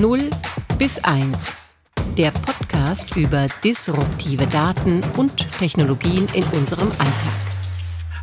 [0.00, 0.30] 0
[0.78, 1.74] bis 1.
[2.16, 7.36] Der Podcast über disruptive Daten und Technologien in unserem Alltag.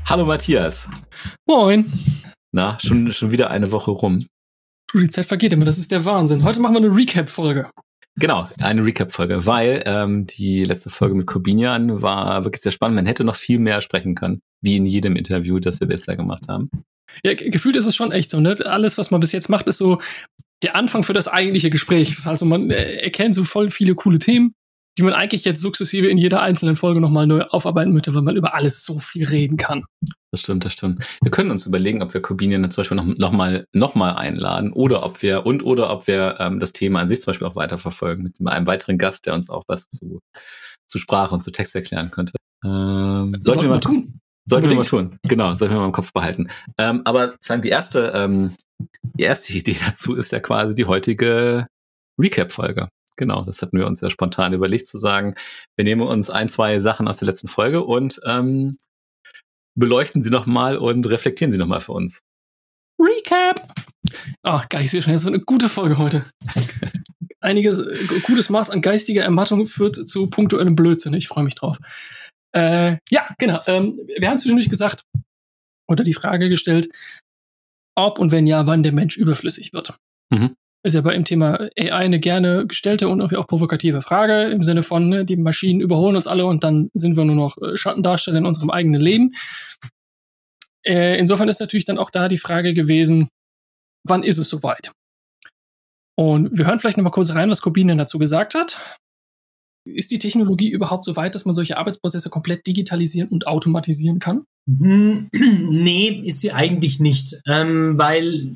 [0.05, 0.87] Hallo Matthias.
[1.45, 1.91] Moin.
[2.53, 4.25] Na, schon, schon wieder eine Woche rum.
[4.89, 6.45] Du, die Zeit vergeht immer, das ist der Wahnsinn.
[6.45, 7.69] Heute machen wir eine Recap-Folge.
[8.15, 12.95] Genau, eine Recap-Folge, weil ähm, die letzte Folge mit Corbinian war wirklich sehr spannend.
[12.95, 16.45] Man hätte noch viel mehr sprechen können, wie in jedem Interview, das wir bisher gemacht
[16.47, 16.69] haben.
[17.23, 18.55] Ja, gefühlt ist es schon echt so, ne?
[18.65, 19.99] Alles, was man bis jetzt macht, ist so
[20.63, 22.09] der Anfang für das eigentliche Gespräch.
[22.09, 24.53] Das ist also, man äh, erkennt so voll viele coole Themen,
[24.97, 28.37] die man eigentlich jetzt sukzessive in jeder einzelnen Folge nochmal neu aufarbeiten müsste, weil man
[28.37, 29.83] über alles so viel reden kann.
[30.31, 31.05] Das stimmt, das stimmt.
[31.21, 34.71] Wir können uns überlegen, ob wir Corbinian zum Beispiel noch, noch, mal, noch mal einladen
[34.71, 37.55] oder ob wir und oder ob wir ähm, das Thema an sich zum Beispiel auch
[37.55, 40.19] weiterverfolgen mit einem weiteren Gast, der uns auch was zu,
[40.87, 42.33] zu Sprache und zu Text erklären könnte.
[42.63, 44.19] Ähm, sollten wir mal tun.
[44.47, 45.17] Sollten wir mal tun.
[45.23, 46.49] Genau, sollten wir mal im Kopf behalten.
[46.77, 48.55] Ähm, aber sagen die erste, ähm,
[49.17, 51.67] die erste Idee dazu ist ja quasi die heutige
[52.19, 52.89] Recap-Folge.
[53.17, 55.35] Genau, das hatten wir uns ja spontan überlegt zu sagen.
[55.77, 58.71] Wir nehmen uns ein, zwei Sachen aus der letzten Folge und ähm,
[59.77, 62.19] beleuchten sie nochmal und reflektieren sie nochmal für uns.
[62.99, 63.73] Recap!
[64.43, 66.25] Ah, oh, geil, ich sehe schon, das wird eine gute Folge heute.
[67.39, 71.13] Einiges, äh, gutes Maß an geistiger Ermattung führt zu punktuellem Blödsinn.
[71.13, 71.77] Ich freue mich drauf.
[72.53, 73.59] Äh, ja, genau.
[73.67, 75.03] Ähm, wir haben zwischendurch gesagt
[75.87, 76.89] oder die Frage gestellt,
[77.95, 79.97] ob und wenn ja, wann der Mensch überflüssig wird.
[80.29, 84.63] Mhm ist ja bei dem Thema AI eine gerne gestellte und auch provokative Frage im
[84.63, 87.75] Sinne von, ne, die Maschinen überholen uns alle und dann sind wir nur noch äh,
[87.75, 89.33] Schattendarsteller in unserem eigenen Leben.
[90.85, 93.29] Äh, insofern ist natürlich dann auch da die Frage gewesen,
[94.07, 94.91] wann ist es soweit?
[96.15, 98.79] Und wir hören vielleicht noch mal kurz rein, was Corbinian dazu gesagt hat.
[99.87, 104.45] Ist die Technologie überhaupt so weit, dass man solche Arbeitsprozesse komplett digitalisieren und automatisieren kann?
[104.67, 108.51] Hm, nee, ist sie eigentlich nicht, ähm, weil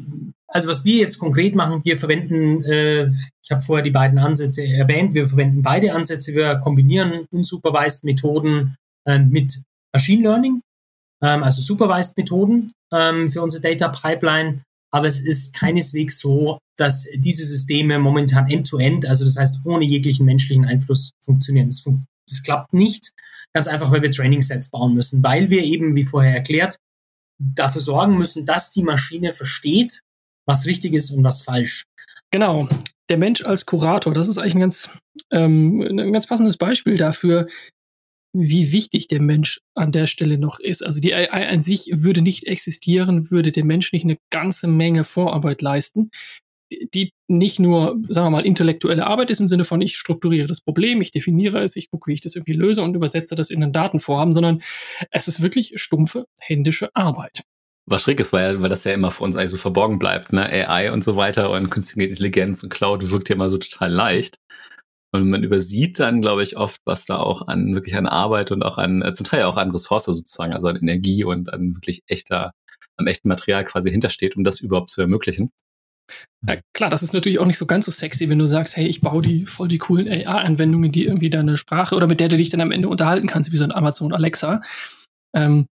[0.51, 3.11] also was wir jetzt konkret machen, wir verwenden, äh,
[3.43, 8.75] ich habe vorher die beiden Ansätze erwähnt, wir verwenden beide Ansätze, wir kombinieren unsupervised Methoden
[9.05, 9.61] äh, mit
[9.93, 10.61] Machine Learning,
[11.21, 14.57] ähm, also supervised Methoden ähm, für unsere Data Pipeline.
[14.91, 19.85] Aber es ist keineswegs so, dass diese Systeme momentan end-to-end, -end, also das heißt ohne
[19.85, 21.69] jeglichen menschlichen Einfluss funktionieren.
[21.69, 22.05] Das, fun
[22.43, 23.11] klappt nicht,
[23.53, 26.75] ganz einfach, weil wir Training Sets bauen müssen, weil wir eben, wie vorher erklärt,
[27.39, 30.01] dafür sorgen müssen, dass die Maschine versteht,
[30.45, 31.85] was richtig ist und was falsch.
[32.31, 32.67] Genau.
[33.09, 34.89] Der Mensch als Kurator, das ist eigentlich ein ganz,
[35.31, 37.47] ähm, ein ganz passendes Beispiel dafür,
[38.33, 40.85] wie wichtig der Mensch an der Stelle noch ist.
[40.85, 45.03] Also die AI an sich würde nicht existieren, würde der Mensch nicht eine ganze Menge
[45.03, 46.11] Vorarbeit leisten,
[46.69, 50.61] die nicht nur, sagen wir mal, intellektuelle Arbeit ist im Sinne von, ich strukturiere das
[50.61, 53.63] Problem, ich definiere es, ich gucke, wie ich das irgendwie löse und übersetze das in
[53.63, 54.61] ein Datenvorhaben, sondern
[55.11, 57.43] es ist wirklich stumpfe händische Arbeit
[57.89, 60.45] was schräg ist, weil, weil das ja immer für uns eigentlich so verborgen bleibt, ne?
[60.45, 64.37] AI und so weiter und künstliche Intelligenz und Cloud wirkt ja immer so total leicht.
[65.11, 68.61] Und man übersieht dann, glaube ich, oft, was da auch an wirklich an Arbeit und
[68.63, 72.03] auch an, äh, zum Teil auch an Ressource sozusagen, also an Energie und an wirklich
[72.07, 72.51] echter,
[72.95, 75.51] am echten Material quasi hintersteht, um das überhaupt zu ermöglichen.
[76.47, 78.87] Ja, klar, das ist natürlich auch nicht so ganz so sexy, wenn du sagst, hey,
[78.87, 82.37] ich baue die voll die coolen AI-Anwendungen, die irgendwie deine Sprache oder mit der du
[82.37, 84.61] dich dann am Ende unterhalten kannst, wie so ein Amazon Alexa.
[85.33, 85.67] Ähm,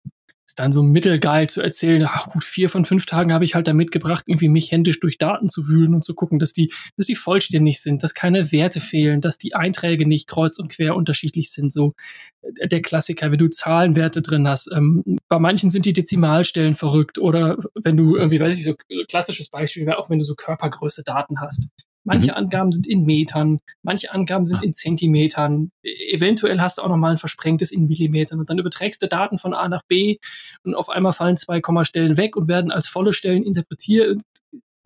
[0.54, 3.72] dann so mittelgeil zu erzählen, ach gut, vier von fünf Tagen habe ich halt da
[3.72, 7.14] mitgebracht, irgendwie mich händisch durch Daten zu wühlen und zu gucken, dass die, dass die
[7.14, 11.72] vollständig sind, dass keine Werte fehlen, dass die Einträge nicht kreuz und quer unterschiedlich sind.
[11.72, 11.94] So
[12.42, 14.70] äh, der Klassiker, wenn du Zahlenwerte drin hast.
[14.72, 18.74] Ähm, bei manchen sind die Dezimalstellen verrückt oder wenn du irgendwie, weiß ich, so
[19.08, 21.68] klassisches Beispiel wäre auch, wenn du so Körpergröße Daten hast.
[22.04, 22.36] Manche mhm.
[22.36, 25.70] Angaben sind in Metern, manche Angaben sind in Zentimetern.
[25.82, 28.38] E-, eventuell hast du auch nochmal ein versprengtes in Millimetern.
[28.38, 30.18] Und dann überträgst du Daten von A nach B
[30.62, 34.20] und auf einmal fallen zwei Kommastellen weg und werden als volle Stellen interpretiert.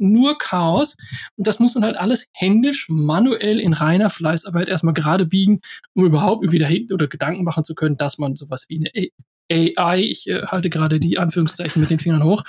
[0.01, 0.97] Nur Chaos.
[1.37, 5.61] Und das muss man halt alles händisch, manuell in reiner Fleißarbeit erstmal gerade biegen,
[5.95, 9.11] um überhaupt irgendwie dahin oder Gedanken machen zu können, dass man sowas wie eine
[9.50, 12.45] AI, ich äh, halte gerade die Anführungszeichen mit den Fingern hoch,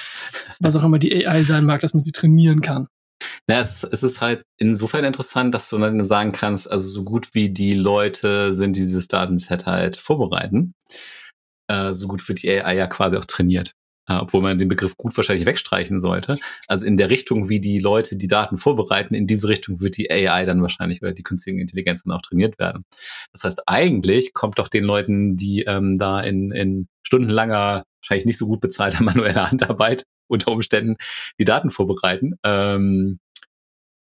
[0.60, 2.88] was auch immer die AI sein mag, dass man sie trainieren kann.
[3.50, 7.30] Ja, es, es ist halt insofern interessant, dass du dann sagen kannst, also so gut
[7.34, 10.74] wie die Leute sind, die dieses Datenset halt vorbereiten,
[11.68, 13.74] äh, so gut wird die AI ja quasi auch trainiert.
[14.10, 16.40] Äh, obwohl man den Begriff gut wahrscheinlich wegstreichen sollte.
[16.68, 20.10] Also in der Richtung, wie die Leute die Daten vorbereiten, in diese Richtung wird die
[20.10, 22.86] AI dann wahrscheinlich oder die künstliche Intelligenz dann auch trainiert werden.
[23.34, 28.40] Das heißt, eigentlich kommt doch den Leuten, die ähm, da in, in stundenlanger, wahrscheinlich nicht
[28.40, 30.96] so gut bezahlter manueller Handarbeit unter Umständen
[31.40, 32.36] die Daten vorbereiten.
[32.44, 33.20] Ähm,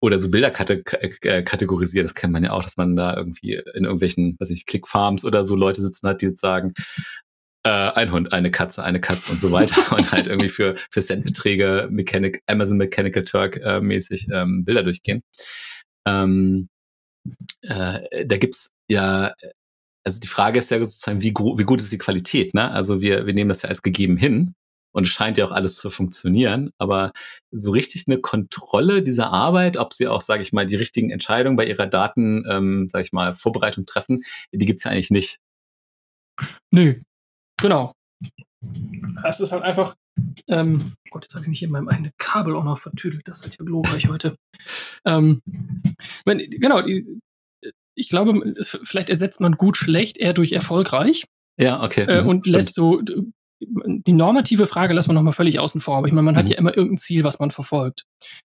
[0.02, 3.84] oder so Bilder äh, kategorisieren, das kennt man ja auch, dass man da irgendwie in
[3.84, 6.74] irgendwelchen, weiß ich, Clickfarms oder so Leute sitzen hat, die jetzt sagen,
[7.64, 11.02] äh, ein Hund, eine Katze, eine Katze und so weiter und halt irgendwie für, für
[11.02, 15.22] Centbeträge Mechanic, Amazon Mechanical Turk äh, mäßig ähm, Bilder durchgehen.
[16.08, 16.70] Ähm,
[17.62, 19.34] äh, da gibt's ja,
[20.06, 22.54] also die Frage ist ja sozusagen, wie, wie gut ist die Qualität?
[22.54, 22.72] Ne?
[22.72, 24.56] Also wir, wir nehmen das ja als gegeben hin
[24.92, 27.12] und es scheint ja auch alles zu funktionieren, aber
[27.52, 31.56] so richtig eine Kontrolle dieser Arbeit, ob sie auch, sage ich mal, die richtigen Entscheidungen
[31.56, 35.40] bei ihrer Daten, ähm, sage ich mal, Vorbereitung treffen, die gibt's ja eigentlich nicht.
[36.72, 37.02] Nö,
[37.62, 37.94] genau.
[39.24, 39.96] Es ist halt einfach,
[40.48, 43.28] ähm, Gott, jetzt habe ich mich hier in meinem eigenen Kabel auch noch vertüdelt.
[43.28, 44.36] Das ist ja glorreich heute.
[45.06, 45.42] Ähm,
[46.26, 46.82] wenn, genau,
[47.96, 51.26] ich glaube, vielleicht ersetzt man gut schlecht eher durch erfolgreich.
[51.60, 52.04] Ja, okay.
[52.04, 52.56] Äh, und Stimmt.
[52.56, 53.02] lässt so
[53.62, 56.40] die normative Frage lassen wir nochmal völlig außen vor, aber ich meine, man mhm.
[56.40, 58.06] hat ja immer irgendein Ziel, was man verfolgt.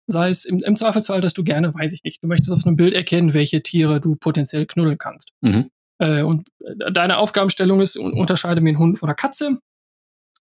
[0.07, 2.75] Sei es im, im, Zweifelsfall, dass du gerne, weiß ich nicht, du möchtest auf einem
[2.75, 5.31] Bild erkennen, welche Tiere du potenziell knuddeln kannst.
[5.41, 5.69] Mhm.
[5.99, 9.59] Äh, und äh, deine Aufgabenstellung ist, unterscheide mir einen Hund von einer Katze,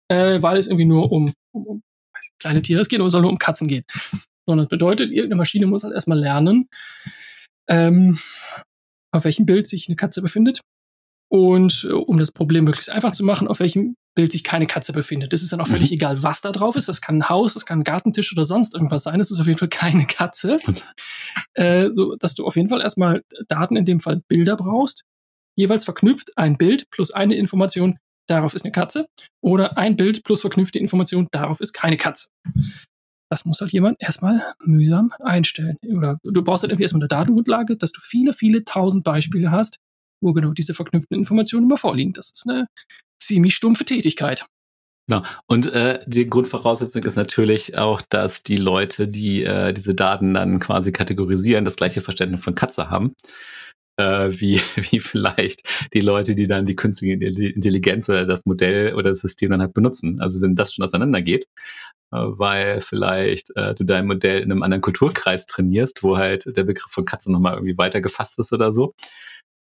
[0.08, 1.82] äh, weil es irgendwie nur um, um, um
[2.38, 3.84] kleine Tiere es geht, oder soll nur um Katzen gehen.
[4.46, 6.68] Sondern das bedeutet, irgendeine Maschine muss halt erstmal lernen,
[7.68, 8.18] ähm,
[9.12, 10.60] auf welchem Bild sich eine Katze befindet.
[11.30, 14.92] Und äh, um das Problem möglichst einfach zu machen, auf welchem Bild sich keine Katze
[14.92, 15.32] befindet.
[15.32, 15.94] Das ist dann auch völlig mhm.
[15.94, 16.88] egal, was da drauf ist.
[16.88, 19.18] Das kann ein Haus, das kann ein Gartentisch oder sonst irgendwas sein.
[19.18, 20.56] Das ist auf jeden Fall keine Katze.
[21.54, 25.04] äh, so, dass du auf jeden Fall erstmal Daten, in dem Fall Bilder brauchst.
[25.56, 27.98] Jeweils verknüpft ein Bild plus eine Information,
[28.28, 29.06] darauf ist eine Katze.
[29.42, 32.28] Oder ein Bild plus verknüpfte Information, darauf ist keine Katze.
[33.30, 35.76] Das muss halt jemand erstmal mühsam einstellen.
[35.86, 39.78] Oder du brauchst halt irgendwie erstmal eine Datengrundlage, dass du viele, viele tausend Beispiele hast,
[40.20, 42.12] wo genau diese verknüpften Informationen immer vorliegen.
[42.12, 42.66] Das ist eine
[43.20, 44.46] ziemlich stumpfe Tätigkeit.
[45.08, 45.22] Genau.
[45.46, 50.58] Und äh, die Grundvoraussetzung ist natürlich auch, dass die Leute, die äh, diese Daten dann
[50.60, 53.14] quasi kategorisieren, das gleiche Verständnis von Katze haben.
[53.98, 54.60] Äh, wie,
[54.90, 55.62] wie vielleicht
[55.94, 59.74] die Leute, die dann die künstliche Intelligenz oder das Modell oder das System dann halt
[59.74, 60.20] benutzen.
[60.20, 61.46] Also wenn das schon auseinandergeht,
[62.12, 66.64] äh, weil vielleicht äh, du dein Modell in einem anderen Kulturkreis trainierst, wo halt der
[66.64, 68.94] Begriff von Katze nochmal irgendwie weiter gefasst ist oder so,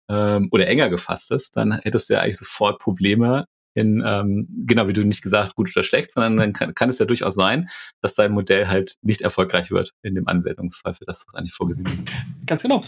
[0.10, 4.88] ähm, oder enger gefasst ist, dann hättest du ja eigentlich sofort Probleme in, ähm, genau
[4.88, 7.70] wie du nicht gesagt, gut oder schlecht, sondern dann kann, kann es ja durchaus sein,
[8.02, 11.54] dass dein Modell halt nicht erfolgreich wird in dem Anwendungsfall, für das du es eigentlich
[11.54, 12.10] vorgesehen hast.
[12.46, 12.84] Ganz genau.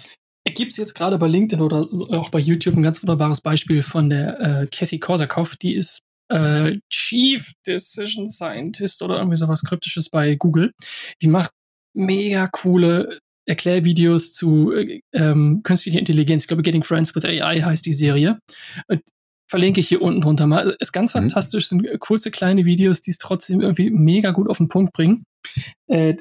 [0.46, 4.10] Gibt es jetzt gerade bei LinkedIn oder auch bei YouTube ein ganz wunderbares Beispiel von
[4.10, 6.00] der äh, Cassie Korsakow, die ist
[6.30, 10.72] äh, Chief Decision Scientist oder irgendwie sowas Kryptisches bei Google.
[11.22, 11.52] Die macht
[11.94, 16.44] mega coole Erklärvideos zu äh, ähm, künstlicher Intelligenz.
[16.44, 18.40] Ich glaube, Getting Friends with AI heißt die Serie.
[18.88, 19.02] Und
[19.50, 20.76] verlinke ich hier unten drunter mal.
[20.80, 21.20] Ist ganz mhm.
[21.20, 25.24] fantastisch, sind coolste kleine Videos, die es trotzdem irgendwie mega gut auf den Punkt bringen.
[25.88, 26.16] Äh,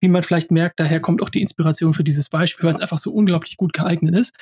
[0.00, 2.98] wie man vielleicht merkt, daher kommt auch die Inspiration für dieses Beispiel, weil es einfach
[2.98, 4.34] so unglaublich gut geeignet ist,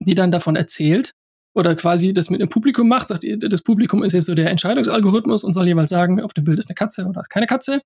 [0.00, 1.12] die dann davon erzählt,
[1.54, 5.42] oder quasi das mit dem Publikum macht, sagt, das Publikum ist jetzt so der Entscheidungsalgorithmus
[5.42, 7.80] und soll jeweils sagen, auf dem Bild ist eine Katze oder ist keine Katze.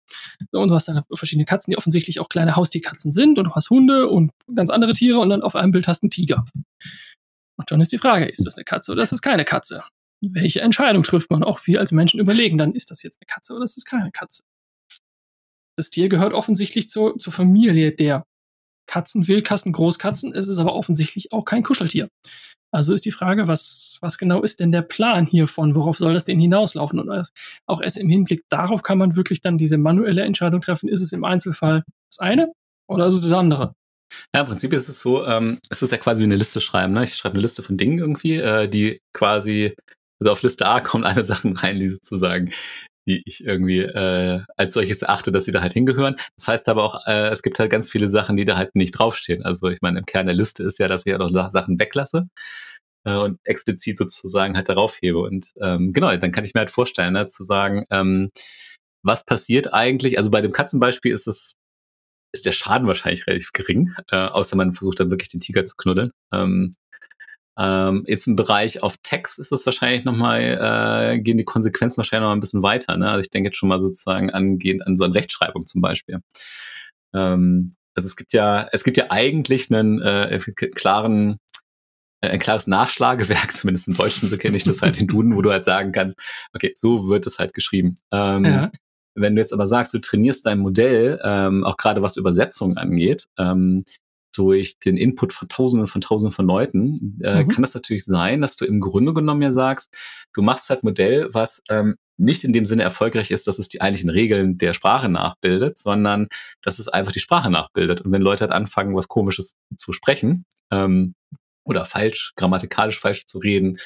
[0.53, 3.71] Und du hast dann verschiedene Katzen, die offensichtlich auch kleine Haustierkatzen sind und du hast
[3.71, 6.45] Hunde und ganz andere Tiere und dann auf einem Bild hast du einen Tiger.
[7.57, 9.83] Und schon ist die Frage, ist das eine Katze oder ist das keine Katze?
[10.21, 11.43] Welche Entscheidung trifft man?
[11.43, 14.11] Auch wir als Menschen überlegen dann, ist das jetzt eine Katze oder ist das keine
[14.11, 14.43] Katze?
[15.77, 18.25] Das Tier gehört offensichtlich zur, zur Familie der
[18.87, 20.35] Katzen, Wildkatzen, Großkatzen.
[20.35, 22.09] Es ist aber offensichtlich auch kein Kuscheltier.
[22.75, 25.77] Also ist die Frage, was, was genau ist denn der Plan hiervon?
[25.77, 26.99] Worauf soll das denn hinauslaufen?
[26.99, 27.29] Und
[27.67, 30.89] auch erst im Hinblick darauf kann man wirklich dann diese manuelle Entscheidung treffen.
[30.89, 32.53] Ist es im Einzelfall das eine
[32.89, 33.75] oder ist es das andere?
[34.35, 36.93] Ja, im Prinzip ist es so, ähm, es ist ja quasi wie eine Liste schreiben.
[36.93, 37.05] Ne?
[37.05, 39.77] Ich schreibe eine Liste von Dingen irgendwie, äh, die quasi,
[40.21, 42.51] also auf Liste A kommen alle Sachen rein, die sozusagen
[43.07, 46.17] die ich irgendwie äh, als solches erachte, dass sie da halt hingehören.
[46.37, 48.93] Das heißt aber auch, äh, es gibt halt ganz viele Sachen, die da halt nicht
[48.93, 49.45] draufstehen.
[49.45, 51.79] Also ich meine, im Kern der Liste ist ja, dass ich ja halt noch Sachen
[51.79, 52.29] weglasse
[53.05, 55.21] äh, und explizit sozusagen halt darauf hebe.
[55.21, 58.31] Und ähm, genau, dann kann ich mir halt vorstellen, ne, zu sagen, ähm,
[59.03, 60.19] was passiert eigentlich?
[60.19, 61.55] Also bei dem Katzenbeispiel ist es
[62.33, 65.77] ist der Schaden wahrscheinlich relativ gering, äh, außer man versucht dann wirklich den Tiger zu
[65.77, 66.11] knuddeln.
[66.33, 66.73] Ähm,
[67.57, 72.27] ähm, jetzt im Bereich auf Text ist das wahrscheinlich nochmal, äh, gehen die Konsequenzen wahrscheinlich
[72.27, 72.97] noch ein bisschen weiter.
[72.97, 73.09] Ne?
[73.09, 76.21] Also ich denke jetzt schon mal sozusagen angehend an so eine Rechtschreibung zum Beispiel.
[77.15, 80.41] Ähm, also es gibt ja, es gibt ja eigentlich einen äh,
[80.75, 81.39] klaren,
[82.23, 85.43] äh, ein klares Nachschlagewerk, zumindest im Deutschen, so kenne ich das halt in Duden, wo
[85.43, 86.19] du halt sagen kannst,
[86.55, 87.99] okay, so wird es halt geschrieben.
[88.13, 88.71] Ähm, ja.
[89.17, 93.27] Wenn du jetzt aber sagst, du trainierst dein Modell, ähm, auch gerade was Übersetzung angeht,
[93.39, 93.85] ähm,
[94.35, 97.49] durch den Input von Tausenden von Tausenden von Leuten, äh, mhm.
[97.49, 99.95] kann das natürlich sein, dass du im Grunde genommen ja sagst,
[100.33, 103.81] du machst halt Modell, was ähm, nicht in dem Sinne erfolgreich ist, dass es die
[103.81, 106.29] eigentlichen Regeln der Sprache nachbildet, sondern
[106.63, 108.03] dass es einfach die Sprache nachbildet.
[108.03, 111.15] Und wenn Leute halt anfangen, was Komisches zu sprechen ähm,
[111.65, 113.79] oder falsch, grammatikalisch falsch zu reden,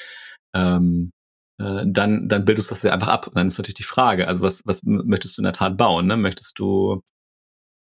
[0.53, 1.11] ähm,
[1.59, 3.27] äh, dann, dann bildest du das ja einfach ab.
[3.27, 6.07] Und dann ist natürlich die Frage, also was, was möchtest du in der Tat bauen?
[6.07, 6.17] Ne?
[6.17, 7.01] Möchtest du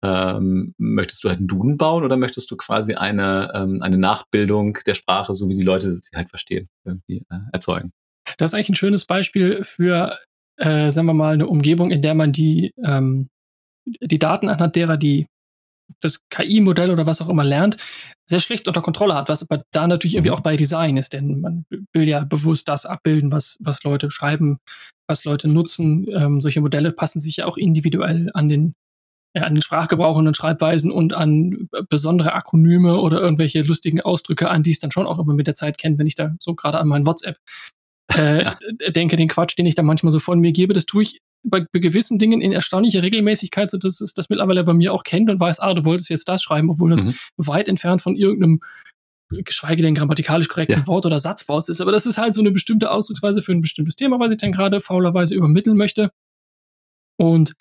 [0.04, 4.78] ähm, möchtest du halt einen Duden bauen oder möchtest du quasi eine, ähm, eine Nachbildung
[4.86, 7.92] der Sprache, so wie die Leute sie halt verstehen, irgendwie äh, erzeugen?
[8.38, 10.16] Das ist eigentlich ein schönes Beispiel für,
[10.56, 13.28] äh, sagen wir mal, eine Umgebung, in der man die, ähm,
[13.86, 15.26] die Daten anhand derer die
[16.00, 17.76] das KI-Modell oder was auch immer lernt,
[18.28, 20.36] sehr schlecht unter Kontrolle hat, was aber da natürlich irgendwie mhm.
[20.36, 24.58] auch bei Design ist, denn man will ja bewusst das abbilden, was, was Leute schreiben,
[25.06, 26.06] was Leute nutzen.
[26.10, 28.74] Ähm, solche Modelle passen sich ja auch individuell an den,
[29.34, 34.62] ja, an den Sprachgebrauch und Schreibweisen und an besondere Akronyme oder irgendwelche lustigen Ausdrücke an,
[34.62, 36.78] die es dann schon auch immer mit der Zeit kennt, wenn ich da so gerade
[36.78, 37.38] an mein WhatsApp
[38.16, 38.56] äh, ja.
[38.90, 41.66] denke, den Quatsch, den ich da manchmal so von mir gebe, das tue ich bei,
[41.72, 45.30] bei gewissen Dingen in erstaunlicher Regelmäßigkeit, so dass es das mittlerweile bei mir auch kennt
[45.30, 47.14] und weiß, ah, du wolltest jetzt das schreiben, obwohl das mhm.
[47.36, 48.60] weit entfernt von irgendeinem
[49.30, 50.86] geschweige denn grammatikalisch korrekten ja.
[50.86, 51.80] Wort oder Satzbau ist.
[51.80, 54.52] Aber das ist halt so eine bestimmte Ausdrucksweise für ein bestimmtes Thema, was ich dann
[54.52, 56.10] gerade faulerweise übermitteln möchte.
[57.16, 57.54] Und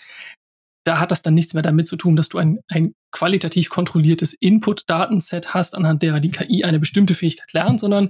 [0.84, 4.34] da hat das dann nichts mehr damit zu tun, dass du ein, ein qualitativ kontrolliertes
[4.34, 8.10] Input-Datenset hast, anhand derer die KI eine bestimmte Fähigkeit lernt, sondern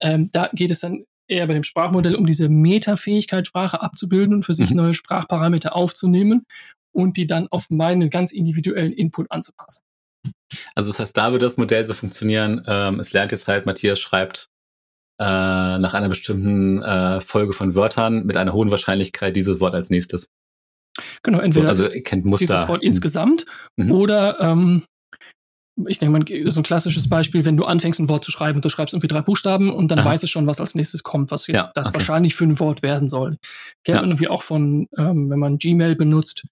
[0.00, 4.44] ähm, da geht es dann eher bei dem Sprachmodell um diese Metafähigkeit, Sprache abzubilden und
[4.44, 4.76] für sich mhm.
[4.76, 6.44] neue Sprachparameter aufzunehmen
[6.92, 9.84] und die dann auf meinen ganz individuellen Input anzupassen.
[10.74, 12.62] Also das heißt, da wird das Modell so funktionieren.
[12.66, 14.48] Ähm, es lernt jetzt halt, Matthias schreibt
[15.18, 19.88] äh, nach einer bestimmten äh, Folge von Wörtern mit einer hohen Wahrscheinlichkeit dieses Wort als
[19.88, 20.28] nächstes.
[21.22, 22.46] Genau, entweder so, also kennt Muster.
[22.46, 23.46] dieses Wort insgesamt
[23.76, 23.92] mhm.
[23.92, 24.84] oder ähm,
[25.86, 28.64] ich denke mal, so ein klassisches Beispiel, wenn du anfängst, ein Wort zu schreiben und
[28.64, 30.10] du schreibst irgendwie drei Buchstaben und dann Aha.
[30.10, 31.94] weiß es schon, was als nächstes kommt, was jetzt ja, das okay.
[31.94, 33.38] wahrscheinlich für ein Wort werden soll.
[33.84, 34.02] Kennt ja.
[34.02, 36.44] man irgendwie auch von, ähm, wenn man Gmail benutzt,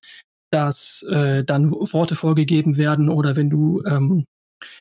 [0.50, 4.25] dass äh, dann Worte vorgegeben werden oder wenn du ähm,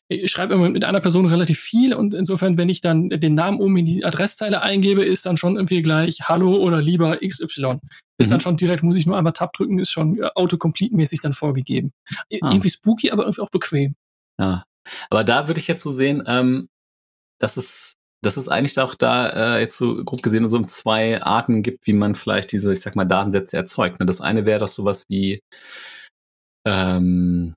[0.09, 3.59] ich schreibe immer mit einer Person relativ viel und insofern, wenn ich dann den Namen
[3.59, 7.79] oben in die Adresszeile eingebe, ist dann schon irgendwie gleich Hallo oder lieber XY.
[8.19, 8.31] Ist mhm.
[8.31, 11.91] dann schon direkt, muss ich nur einmal Tab drücken, ist schon äh, autocomplete-mäßig dann vorgegeben.
[12.11, 12.15] Ah.
[12.29, 13.95] Irgendwie spooky, aber irgendwie auch bequem.
[14.39, 14.65] Ja.
[15.09, 16.69] Aber da würde ich jetzt so sehen, ähm,
[17.39, 21.21] dass es, dass es eigentlich auch da äh, jetzt so grob gesehen so um zwei
[21.23, 23.99] Arten gibt, wie man vielleicht diese, ich sag mal, Datensätze erzeugt.
[23.99, 24.05] Ne?
[24.05, 25.39] Das eine wäre doch sowas wie,
[26.67, 27.55] ähm,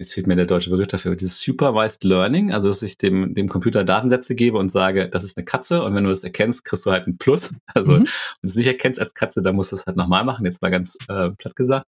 [0.00, 3.48] jetzt fehlt mir der deutsche Begriff dafür, dieses Supervised Learning, also dass ich dem, dem
[3.48, 6.86] Computer Datensätze gebe und sage, das ist eine Katze und wenn du das erkennst, kriegst
[6.86, 7.54] du halt ein Plus.
[7.74, 7.96] Also mhm.
[7.98, 8.04] wenn
[8.42, 10.70] du es nicht erkennst als Katze, dann musst du es halt nochmal machen, jetzt mal
[10.70, 11.86] ganz äh, platt gesagt.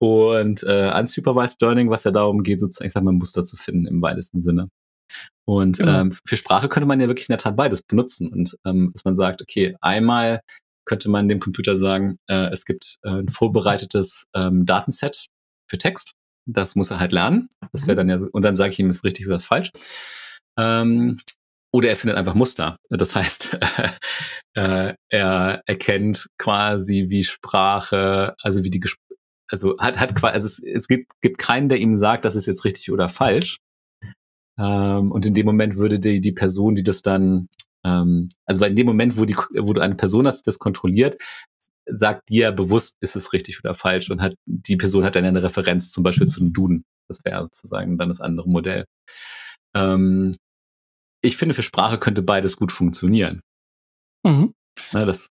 [0.00, 3.86] Und äh, Unsupervised Learning, was ja darum geht, sozusagen, ich sag mal, Muster zu finden
[3.86, 4.68] im weitesten Sinne.
[5.44, 6.00] Und genau.
[6.00, 8.32] ähm, für Sprache könnte man ja wirklich in der Tat beides benutzen.
[8.32, 10.40] Und ähm, dass man sagt, okay, einmal
[10.84, 15.26] könnte man dem Computer sagen, äh, es gibt äh, ein vorbereitetes ähm, Datenset
[15.68, 16.12] für Text.
[16.50, 17.48] Das muss er halt lernen.
[17.72, 18.08] Das wäre mhm.
[18.08, 19.70] dann ja, und dann sage ich ihm, ist richtig oder ist falsch.
[20.58, 21.16] Ähm,
[21.72, 22.76] oder er findet einfach Muster.
[22.88, 23.58] Das heißt,
[24.54, 28.82] äh, er erkennt quasi, wie Sprache, also wie die
[29.50, 32.46] also hat, hat quasi, also es, es gibt, gibt keinen, der ihm sagt, das ist
[32.46, 33.58] jetzt richtig oder falsch.
[34.58, 37.48] Ähm, und in dem Moment würde die, die Person, die das dann,
[37.84, 41.16] ähm, also in dem Moment, wo, die, wo du eine Person hast, die das kontrolliert,
[41.88, 45.42] sagt dir bewusst, ist es richtig oder falsch und hat die Person hat dann eine
[45.42, 46.84] Referenz zum Beispiel zu einem Duden.
[47.08, 48.84] Das wäre sozusagen dann das andere Modell.
[49.74, 50.36] Ähm,
[51.22, 53.40] ich finde, für Sprache könnte beides gut funktionieren.
[54.24, 54.52] Mhm.
[54.92, 55.28] Ja, das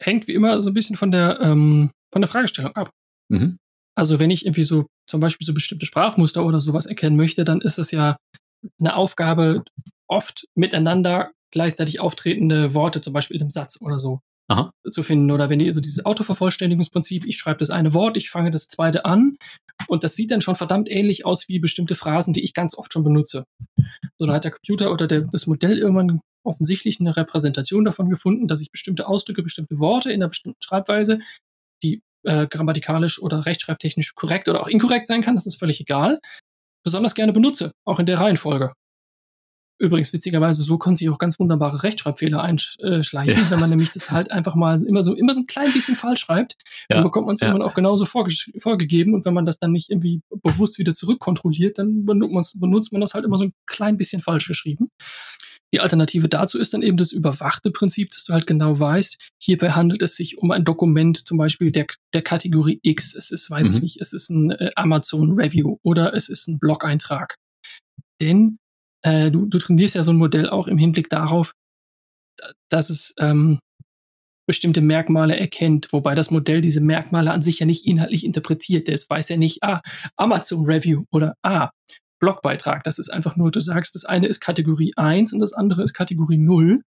[0.00, 2.90] hängt wie immer so ein bisschen von der ähm, von der Fragestellung ab.
[3.28, 3.58] Mhm.
[3.96, 7.60] Also wenn ich irgendwie so zum Beispiel so bestimmte Sprachmuster oder sowas erkennen möchte, dann
[7.60, 8.16] ist es ja
[8.78, 9.64] eine Aufgabe,
[10.08, 14.72] oft miteinander gleichzeitig auftretende Worte, zum Beispiel in einem Satz oder so, Aha.
[14.90, 15.30] zu finden.
[15.30, 19.04] Oder wenn die, also dieses Autovervollständigungsprinzip, ich schreibe das eine Wort, ich fange das zweite
[19.04, 19.36] an
[19.88, 22.92] und das sieht dann schon verdammt ähnlich aus wie bestimmte Phrasen, die ich ganz oft
[22.92, 23.44] schon benutze.
[24.18, 28.48] So, dann hat der Computer oder der, das Modell irgendwann offensichtlich eine Repräsentation davon gefunden,
[28.48, 31.18] dass ich bestimmte Ausdrücke, bestimmte Worte in einer bestimmten Schreibweise,
[31.82, 36.20] die äh, grammatikalisch oder rechtschreibtechnisch korrekt oder auch inkorrekt sein kann, das ist völlig egal,
[36.84, 38.72] besonders gerne benutze, auch in der Reihenfolge.
[39.78, 43.50] Übrigens, witzigerweise, so können sich auch ganz wunderbare Rechtschreibfehler einschleichen, ja.
[43.50, 46.20] wenn man nämlich das halt einfach mal immer so, immer so ein klein bisschen falsch
[46.20, 46.56] schreibt,
[46.90, 46.96] ja.
[46.96, 47.48] dann bekommt man es ja.
[47.48, 51.78] irgendwann auch genauso vorge vorgegeben und wenn man das dann nicht irgendwie bewusst wieder zurückkontrolliert,
[51.78, 54.90] dann benutzt, benutzt man das halt immer so ein klein bisschen falsch geschrieben.
[55.72, 59.72] Die Alternative dazu ist dann eben das überwachte Prinzip, dass du halt genau weißt, hierbei
[59.72, 63.14] handelt es sich um ein Dokument zum Beispiel der, der Kategorie X.
[63.14, 63.74] Es ist, weiß mhm.
[63.74, 67.36] ich nicht, es ist ein äh, Amazon Review oder es ist ein Blog-Eintrag.
[68.20, 68.58] Denn
[69.02, 71.52] äh, du, du trainierst ja so ein Modell auch im Hinblick darauf,
[72.68, 73.58] dass es ähm,
[74.46, 78.88] bestimmte Merkmale erkennt, wobei das Modell diese Merkmale an sich ja nicht inhaltlich interpretiert.
[78.88, 79.82] Es weiß ja nicht, ah,
[80.16, 81.70] Amazon Review oder ah,
[82.18, 82.82] Blogbeitrag.
[82.84, 85.92] Das ist einfach nur, du sagst, das eine ist Kategorie 1 und das andere ist
[85.92, 86.82] Kategorie 0.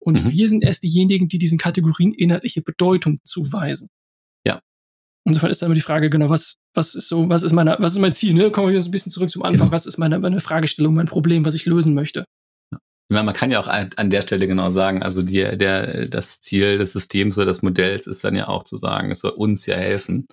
[0.00, 0.30] Und mhm.
[0.30, 3.88] wir sind erst diejenigen, die diesen Kategorien inhaltliche Bedeutung zuweisen.
[5.24, 7.92] Insofern ist dann immer die Frage, genau, was, Was ist so, was ist meine, was
[7.92, 8.34] ist mein Ziel?
[8.34, 8.50] Ne?
[8.50, 9.68] Kommen wir so ein bisschen zurück zum Anfang.
[9.68, 9.72] Genau.
[9.72, 12.24] Was ist meine, meine Fragestellung, mein Problem, was ich lösen möchte?
[13.12, 16.40] Ja, man kann ja auch an an der Stelle genau sagen, also die, der, das
[16.40, 19.66] Ziel des Systems oder des Modells ist dann ja auch zu sagen, es soll uns
[19.66, 20.26] ja helfen,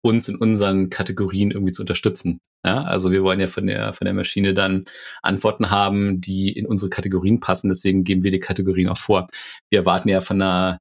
[0.00, 2.40] uns in unseren Kategorien irgendwie zu unterstützen.
[2.66, 4.84] Ja, also wir wollen ja von der, von der Maschine dann
[5.22, 7.68] Antworten haben, die in unsere Kategorien passen.
[7.68, 9.28] Deswegen geben wir die Kategorien auch vor.
[9.70, 10.78] Wir erwarten ja von einer,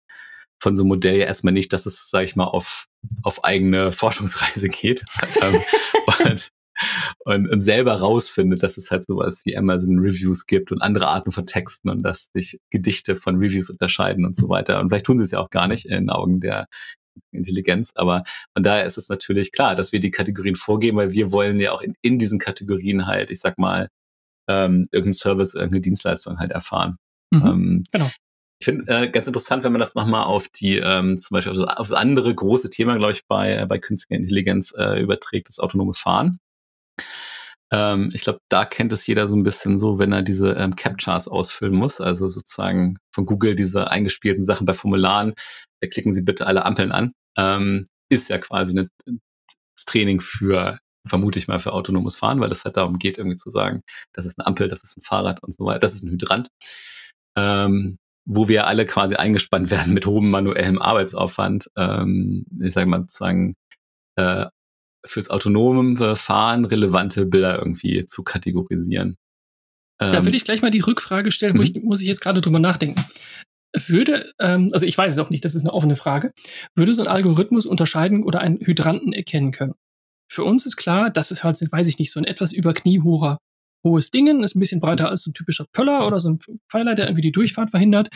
[0.64, 2.86] von so einem Modell ja erstmal nicht, dass es, sage ich mal, auf,
[3.22, 5.04] auf eigene Forschungsreise geht.
[5.42, 5.62] Ähm,
[6.26, 6.50] und,
[7.26, 11.32] und, und selber rausfindet, dass es halt sowas wie Amazon Reviews gibt und andere Arten
[11.32, 14.80] von Texten und dass sich Gedichte von Reviews unterscheiden und so weiter.
[14.80, 16.68] Und vielleicht tun sie es ja auch gar nicht in Augen der
[17.32, 18.24] Intelligenz, aber
[18.56, 21.74] von daher ist es natürlich klar, dass wir die Kategorien vorgeben, weil wir wollen ja
[21.74, 23.90] auch in, in diesen Kategorien halt, ich sag mal,
[24.50, 26.98] ähm, irgendein Service, irgendeine Dienstleistung halt erfahren.
[27.32, 27.46] Mhm.
[27.46, 28.10] Ähm, genau.
[28.64, 31.58] Ich finde äh, ganz interessant, wenn man das nochmal auf die, ähm, zum Beispiel auf
[31.58, 35.50] das, auf das andere große Thema, glaube ich, bei, äh, bei künstlicher Intelligenz äh, überträgt,
[35.50, 36.40] das autonome Fahren.
[37.74, 40.78] Ähm, ich glaube, da kennt es jeder so ein bisschen so, wenn er diese ähm,
[40.78, 45.34] Captchas ausfüllen muss, also sozusagen von Google diese eingespielten Sachen bei Formularen,
[45.82, 50.80] da klicken Sie bitte alle Ampeln an, ähm, ist ja quasi eine, das Training für,
[51.06, 53.82] vermute ich mal, für autonomes Fahren, weil das halt darum geht, irgendwie zu sagen,
[54.14, 56.48] das ist eine Ampel, das ist ein Fahrrad und so weiter, das ist ein Hydrant.
[57.36, 63.02] Ähm, wo wir alle quasi eingespannt werden mit hohem manuellem Arbeitsaufwand, ähm, ich sage mal
[63.02, 63.56] sozusagen,
[64.18, 64.46] äh,
[65.06, 69.18] fürs autonome Fahren relevante Bilder irgendwie zu kategorisieren.
[70.00, 71.64] Da Ähm, würde ich gleich mal die Rückfrage stellen, wo Mhm.
[71.76, 73.04] ich, muss ich jetzt gerade drüber nachdenken.
[73.88, 76.32] Würde, ähm, also ich weiß es auch nicht, das ist eine offene Frage,
[76.76, 79.74] würde so ein Algorithmus unterscheiden oder einen Hydranten erkennen können?
[80.32, 83.02] Für uns ist klar, das ist halt, weiß ich nicht, so ein etwas über Knie
[83.02, 83.40] hoher,
[83.84, 86.96] hohes Dingen, ist ein bisschen breiter als so ein typischer Pöller oder so ein Pfeiler,
[86.96, 88.10] der irgendwie die Durchfahrt verhindert.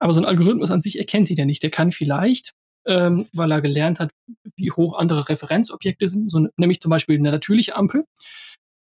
[0.00, 1.62] Aber so ein Algorithmus an sich erkennt sie der nicht.
[1.62, 2.52] Der kann vielleicht,
[2.86, 4.10] ähm, weil er gelernt hat,
[4.56, 8.04] wie hoch andere Referenzobjekte sind, so, nämlich zum Beispiel eine natürliche Ampel,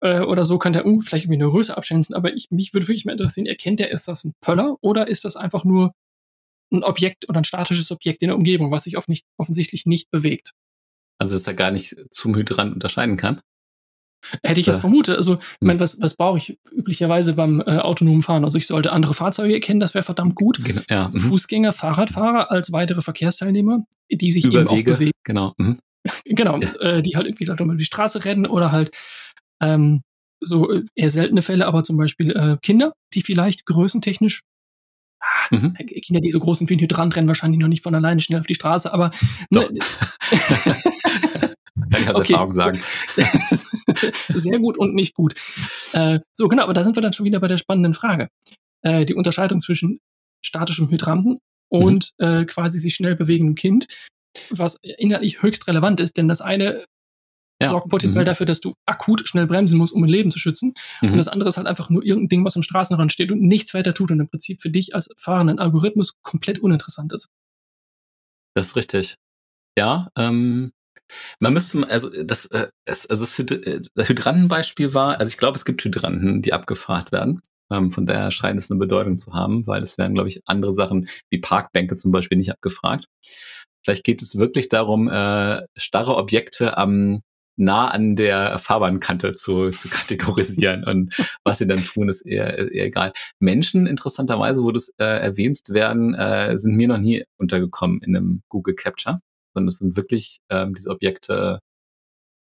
[0.02, 2.88] äh, oder so kann der uh, vielleicht irgendwie eine Größe abschätzen, aber ich, mich würde
[2.88, 5.94] wirklich mal interessieren, erkennt er, ist das ein Pöller oder ist das einfach nur
[6.74, 10.12] ein Objekt oder ein statisches Objekt in der Umgebung, was sich off nicht, offensichtlich nicht
[10.12, 10.52] bewegt?
[11.20, 13.42] also, dass er gar nicht zum Hydrant unterscheiden kann.
[14.44, 15.18] Hätte ich jetzt vermutet.
[15.18, 18.44] Also, ich meine, was, was brauche ich üblicherweise beim äh, autonomen Fahren?
[18.44, 20.64] Also, ich sollte andere Fahrzeuge erkennen, das wäre verdammt gut.
[20.64, 21.20] Genau, ja, mhm.
[21.20, 25.12] Fußgänger, Fahrradfahrer als weitere Verkehrsteilnehmer, die sich eben auch Überwege, bewegen.
[25.24, 25.54] genau.
[25.58, 25.80] Mhm.
[26.26, 26.70] Genau, Ja.
[26.82, 28.92] äh, die halt irgendwie halt über die Straße rennen oder halt
[29.62, 30.02] ähm,
[30.40, 34.42] so äh, eher seltene Fälle, aber zum Beispiel äh, Kinder, die vielleicht größentechnisch,
[35.22, 35.74] ah, Mhm.
[36.04, 38.40] Kinder, die so groß sind wie ein Hydrant, rennen wahrscheinlich noch nicht von alleine schnell
[38.40, 39.12] auf die Straße, aber
[39.50, 39.68] ne,
[41.92, 42.34] Kann ich aus Okay.
[42.34, 42.80] Erfahrung sagen.
[44.30, 45.36] sehr gut und nicht gut.
[45.94, 48.30] Äh, so, genau, aber da sind wir dann schon wieder bei der spannenden Frage.
[48.82, 50.00] Äh, die Unterscheidung zwischen
[50.44, 53.88] statischem Hydranten und äh, quasi sich schnell bewegendem Kind,
[54.50, 56.86] was inhaltlich höchst relevant ist, denn das eine
[57.62, 57.70] Ja.
[57.70, 58.28] sorgt potenziell Mhm.
[58.28, 60.74] dafür, dass du akut schnell bremsen musst, um ein Leben zu schützen.
[61.02, 61.18] Und Mhm.
[61.18, 63.94] das andere ist halt einfach nur irgendein Ding, was am Straßenrand steht und nichts weiter
[63.94, 67.30] tut und im Prinzip für dich als fahrenden Algorithmus komplett uninteressant ist.
[68.56, 69.16] Das ist richtig.
[69.78, 70.72] Ja, ähm,
[71.40, 75.58] man müsste, also das, äh, es- also das, äh, das Hydrantenbeispiel war, also ich glaube,
[75.58, 77.42] es gibt Hydranten, die abgefragt werden.
[77.72, 80.72] Ähm, von daher scheint es eine Bedeutung zu haben, weil es werden, glaube ich, andere
[80.72, 83.06] Sachen wie Parkbänke zum Beispiel nicht abgefragt.
[83.84, 87.22] Vielleicht geht es wirklich darum, äh, starre Objekte am
[87.58, 92.86] nah an der Fahrbahnkante zu, zu kategorisieren und was sie dann tun, ist eher, eher
[92.86, 93.14] egal.
[93.40, 98.16] Menschen, interessanterweise, wo du es äh, erwähnst werden, äh, sind mir noch nie untergekommen in
[98.16, 99.22] einem Google Capture,
[99.56, 101.60] sondern es sind wirklich ähm, diese Objekte,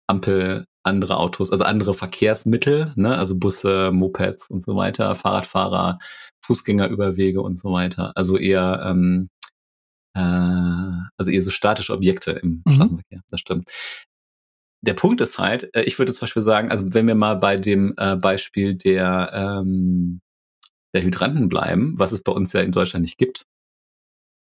[0.08, 3.17] Ampel, andere Autos, also andere Verkehrsmittel, ne?
[3.17, 5.97] also Busse, Mopeds und so weiter, Fahrradfahrer,
[6.45, 8.12] Fußgängerüberwege und so weiter.
[8.15, 9.30] Also eher, ähm,
[10.15, 10.21] äh,
[11.17, 12.73] also eher so statische Objekte im Mhm.
[12.75, 13.21] Straßenverkehr.
[13.30, 13.71] Das stimmt.
[14.84, 17.58] Der Punkt ist halt, äh, ich würde zum Beispiel sagen, also wenn wir mal bei
[17.58, 20.21] dem äh, Beispiel der, ähm,
[20.93, 23.45] der Hydranten bleiben, was es bei uns ja in Deutschland nicht gibt.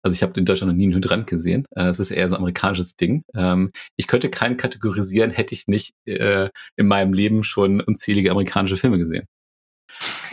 [0.01, 1.65] Also ich habe in Deutschland noch nie einen Hydrant gesehen.
[1.75, 3.23] Äh, Es ist eher so ein amerikanisches Ding.
[3.35, 8.77] Ähm, Ich könnte keinen kategorisieren, hätte ich nicht äh, in meinem Leben schon unzählige amerikanische
[8.77, 9.25] Filme gesehen.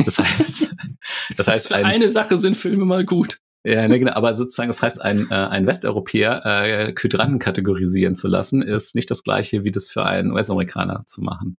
[0.04, 0.74] Das heißt,
[1.36, 3.38] das heißt, für ein, eine Sache sind Filme mal gut.
[3.64, 8.28] ja, ne, genau, aber sozusagen, das heißt, ein, äh, ein Westeuropäer äh, Hydranten kategorisieren zu
[8.28, 11.56] lassen, ist nicht das gleiche, wie das für einen US-Amerikaner zu machen.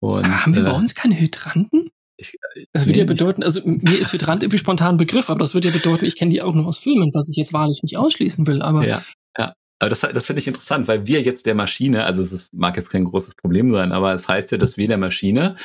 [0.00, 1.90] Und, Haben wir bei äh, uns keine Hydranten?
[2.18, 2.36] Ich,
[2.72, 5.54] Das würde nee, ja bedeuten, also mir ist Hydrant irgendwie spontan ein Begriff, aber das
[5.54, 7.96] würde ja bedeuten, ich kenne die auch nur aus Filmen, was ich jetzt wahrlich nicht
[7.96, 8.60] ausschließen will.
[8.60, 9.04] Aber Ja,
[9.38, 9.54] ja.
[9.80, 12.76] Aber das, das finde ich interessant, weil wir jetzt der Maschine, also es ist, mag
[12.76, 15.56] jetzt kein großes Problem sein, aber es heißt ja, dass wir der Maschine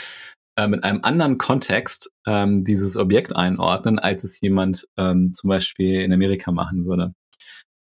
[0.56, 6.02] äh, mit einem anderen Kontext ähm, dieses Objekt einordnen, als es jemand ähm, zum Beispiel
[6.02, 7.14] in Amerika machen würde.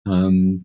[0.08, 0.64] Ähm,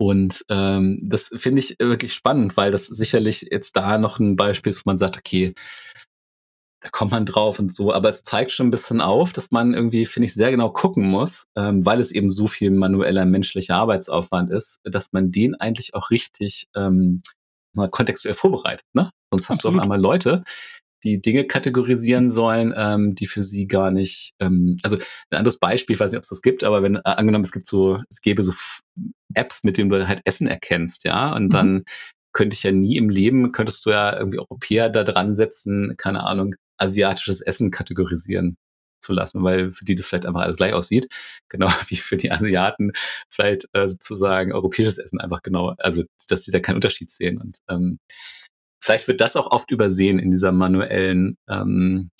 [0.00, 4.70] Und ähm, das finde ich wirklich spannend, weil das sicherlich jetzt da noch ein Beispiel
[4.70, 5.54] ist, wo man sagt, okay,
[6.80, 9.74] da kommt man drauf und so, aber es zeigt schon ein bisschen auf, dass man
[9.74, 13.76] irgendwie, finde ich, sehr genau gucken muss, ähm, weil es eben so viel manueller menschlicher
[13.76, 17.22] Arbeitsaufwand ist, dass man den eigentlich auch richtig ähm,
[17.72, 18.86] mal kontextuell vorbereitet.
[18.92, 19.10] Ne?
[19.30, 19.74] Sonst hast Absolut.
[19.74, 20.44] du auf einmal Leute,
[21.04, 24.96] die Dinge kategorisieren sollen, ähm, die für sie gar nicht, ähm, also
[25.30, 27.52] ein anderes Beispiel, ich weiß nicht, ob es das gibt, aber wenn äh, angenommen, es
[27.52, 28.52] gibt so, es gäbe so
[29.34, 31.50] Apps, mit denen du halt Essen erkennst, ja, und mhm.
[31.50, 31.84] dann
[32.32, 36.24] könnte ich ja nie im Leben, könntest du ja irgendwie Europäer da dran setzen, keine
[36.24, 38.56] Ahnung, asiatisches Essen kategorisieren
[39.00, 41.08] zu lassen, weil für die das vielleicht einfach alles gleich aussieht.
[41.50, 42.92] Genau wie für die Asiaten
[43.30, 47.40] vielleicht äh, sozusagen europäisches Essen einfach genau, also dass sie da keinen Unterschied sehen.
[47.40, 47.98] Und ähm,
[48.82, 52.10] vielleicht wird das auch oft übersehen in dieser manuellen ähm,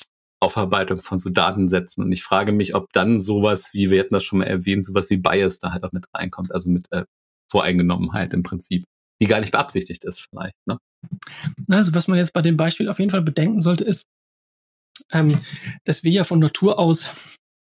[0.40, 2.02] Aufarbeitung von so Datensätzen.
[2.02, 5.10] Und ich frage mich, ob dann sowas, wie wir hatten das schon mal erwähnt, sowas
[5.10, 7.04] wie Bias da halt auch mit reinkommt, also mit äh,
[7.50, 8.84] Voreingenommenheit im Prinzip,
[9.20, 10.54] die gar nicht beabsichtigt ist vielleicht.
[10.66, 10.78] Ne?
[11.68, 14.06] Also was man jetzt bei dem Beispiel auf jeden Fall bedenken sollte, ist,
[15.12, 15.38] ähm,
[15.84, 17.14] dass wir ja von Natur aus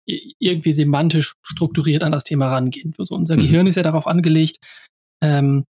[0.07, 2.95] irgendwie semantisch strukturiert an das Thema rangehen.
[2.99, 3.41] Also unser mhm.
[3.41, 4.59] Gehirn ist ja darauf angelegt,
[5.21, 5.65] ähm,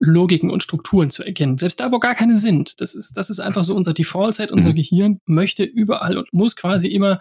[0.00, 1.58] Logiken und Strukturen zu erkennen.
[1.58, 2.80] Selbst da, wo gar keine sind.
[2.80, 4.50] Das ist, das ist einfach so unser Default-Set.
[4.50, 4.74] Unser mhm.
[4.74, 7.20] Gehirn möchte überall und muss quasi immer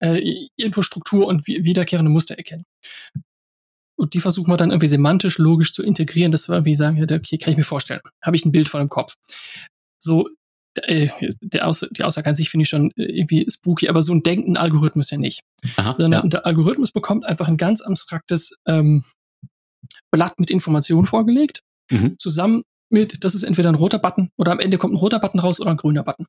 [0.00, 2.64] äh, irgendwo Struktur und wiederkehrende Muster erkennen.
[3.96, 7.38] Und die versuchen wir dann irgendwie semantisch, logisch zu integrieren, dass wir irgendwie sagen, okay,
[7.38, 8.00] kann ich mir vorstellen.
[8.22, 9.14] Habe ich ein Bild vor dem Kopf.
[10.02, 10.28] So,
[10.76, 11.08] äh,
[11.60, 14.56] Aus die Aussage an sich finde ich schon äh, irgendwie spooky, aber so ein denken
[14.56, 15.42] Algorithmus ja nicht.
[15.76, 16.28] Aha, Sondern ja.
[16.28, 19.04] der Algorithmus bekommt einfach ein ganz abstraktes ähm,
[20.10, 21.60] Blatt mit Informationen vorgelegt,
[21.90, 22.16] mhm.
[22.18, 25.40] zusammen mit, das ist entweder ein roter Button oder am Ende kommt ein roter Button
[25.40, 26.26] raus oder ein grüner Button.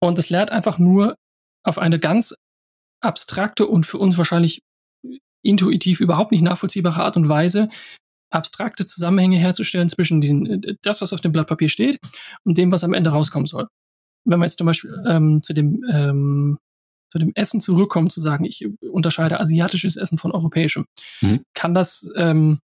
[0.00, 1.16] Und das lernt einfach nur
[1.64, 2.34] auf eine ganz
[3.00, 4.62] abstrakte und für uns wahrscheinlich
[5.42, 7.68] intuitiv überhaupt nicht nachvollziehbare Art und Weise
[8.34, 11.98] abstrakte Zusammenhänge herzustellen zwischen diesen, äh, das, was auf dem Blatt Papier steht
[12.44, 13.68] und dem, was am Ende rauskommen soll.
[14.24, 16.58] Wenn man jetzt zum Beispiel ähm, zu dem ähm,
[17.14, 20.84] zu dem Essen zurückkommen, zu sagen, ich unterscheide asiatisches Essen von europäischem,
[21.20, 21.44] mhm.
[21.54, 22.58] kann das, ähm,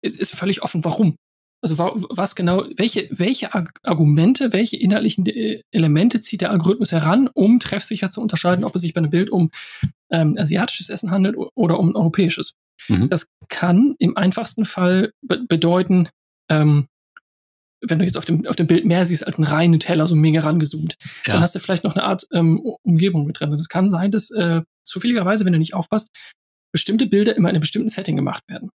[0.00, 1.16] ist, ist völlig offen, warum.
[1.60, 3.50] Also was genau, welche, welche
[3.82, 8.80] Argumente, welche inhaltlichen äh, Elemente zieht der Algorithmus heran, um treffsicher zu unterscheiden, ob es
[8.80, 9.50] sich bei einem Bild um
[10.10, 12.54] ähm, asiatisches Essen handelt oder um europäisches.
[12.88, 13.08] Mhm.
[13.08, 16.08] Das kann im einfachsten Fall be bedeuten,
[16.50, 16.86] ähm,
[17.80, 20.14] wenn du jetzt auf dem, auf dem Bild mehr siehst als einen reinen Teller, so
[20.14, 21.34] mega rangezoomt, ja.
[21.34, 23.50] dann hast du vielleicht noch eine Art ähm, Umgebung mit drin.
[23.50, 26.08] Und es kann sein, dass äh, zufälligerweise, wenn du nicht aufpasst,
[26.72, 28.70] bestimmte Bilder immer in einem bestimmten Setting gemacht werden.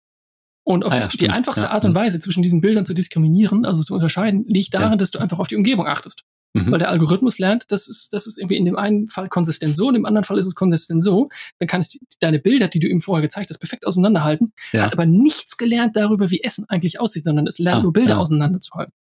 [0.63, 1.71] Und ah ja, die einfachste ja.
[1.71, 1.95] Art und.
[1.95, 5.47] Weise zwischen diesen Bildern zu diskriminieren, also zu unterscheiden, liegt darin, dass du einfach auf
[5.47, 6.23] die Umgebung achtest.
[6.65, 6.71] Mhm.
[6.71, 9.89] Weil der Algorithmus lernt, das ist, das ist irgendwie in dem einen Fall konsistent so,
[9.89, 11.29] in dem anderen Fall ist es konsistent so.
[11.59, 14.53] Dann kannst du deine Bilder, die du ihm vorher gezeigt hast, perfekt auseinanderhalten.
[14.73, 18.19] Hat aber nichts gelernt darüber, wie Essen eigentlich aussieht, sondern es lernt ah, nur Bilder
[18.19, 18.93] auseinanderzuhalten.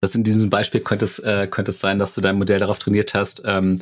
[0.00, 2.78] Das in diesem Beispiel könnte es, äh, könnte es sein, dass du dein Modell darauf
[2.78, 3.80] trainiert hast, ähm,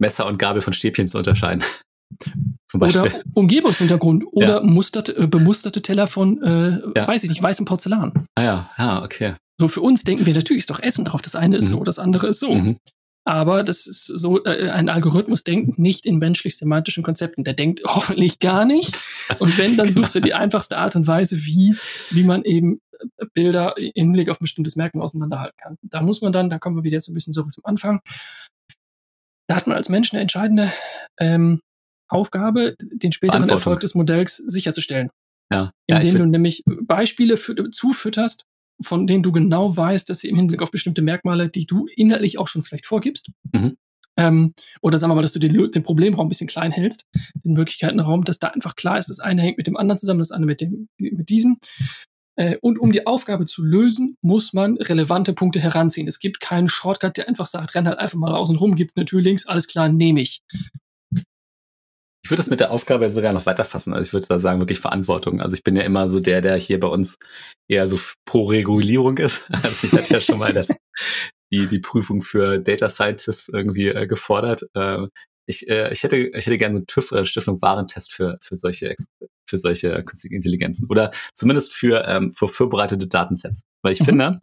[0.00, 1.62] Messer und Gabel von Stäbchen zu unterscheiden.
[2.74, 4.62] Oder Umgebungshintergrund oder ja.
[4.62, 7.06] musterte, äh, bemusterte Teller von, äh, ja.
[7.06, 8.26] weiß ich nicht, weißem Porzellan.
[8.36, 9.34] Ah ja, ja, okay.
[9.60, 11.20] So für uns denken wir natürlich ist doch Essen drauf.
[11.20, 11.68] Das eine ist mhm.
[11.68, 12.54] so, das andere ist so.
[12.54, 12.78] Mhm.
[13.26, 17.44] Aber das ist so, äh, ein Algorithmus denkt nicht in menschlich-semantischen Konzepten.
[17.44, 18.96] Der denkt hoffentlich gar nicht.
[19.38, 21.76] Und wenn, dann sucht er die einfachste Art und Weise, wie,
[22.08, 22.80] wie man eben
[23.18, 25.76] äh, Bilder im Hinblick auf ein bestimmtes Merkmal auseinanderhalten kann.
[25.82, 28.00] Da muss man dann, da kommen wir wieder so ein bisschen zurück zum Anfang.
[29.46, 30.72] Da hat man als Mensch eine entscheidende
[31.18, 31.60] ähm,
[32.08, 35.10] Aufgabe, den späteren Erfolg des Modells sicherzustellen.
[35.52, 35.70] Ja.
[35.90, 38.46] ja indem du nämlich Beispiele für, zufütterst,
[38.82, 42.38] von denen du genau weißt, dass sie im Hinblick auf bestimmte Merkmale, die du innerlich
[42.38, 43.76] auch schon vielleicht vorgibst, mhm.
[44.16, 47.04] ähm, oder sagen wir mal, dass du den, den, Problemraum ein bisschen klein hältst,
[47.44, 50.32] den Möglichkeitenraum, dass da einfach klar ist, das eine hängt mit dem anderen zusammen, das
[50.32, 51.58] andere mit, dem, mit diesem.
[52.36, 56.08] Äh, und um die Aufgabe zu lösen, muss man relevante Punkte heranziehen.
[56.08, 58.96] Es gibt keinen Shortcut, der einfach sagt, renn halt einfach mal außen rum, gibt es
[58.96, 60.42] eine Tür links, alles klar, nehme ich.
[62.30, 63.92] Ich würde das mit der Aufgabe sogar noch weiterfassen.
[63.92, 65.40] Also ich würde da sagen, wirklich Verantwortung.
[65.40, 67.18] Also ich bin ja immer so der, der hier bei uns
[67.66, 69.50] eher so pro Regulierung ist.
[69.64, 70.68] Also ich hatte ja schon mal das,
[71.52, 74.62] die, die Prüfung für Data Scientists irgendwie äh, gefordert.
[74.74, 75.08] Äh,
[75.46, 78.94] ich, äh, ich hätte, ich hätte gerne einen TÜV oder Stiftung Warentest für, für solche,
[79.48, 80.86] für solche künstliche Intelligenzen.
[80.88, 83.62] Oder zumindest für, ähm, für vorbereitete Datensets.
[83.82, 84.04] Weil ich mhm.
[84.04, 84.40] finde,